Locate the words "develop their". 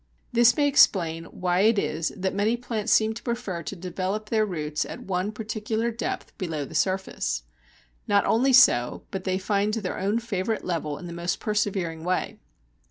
3.75-4.47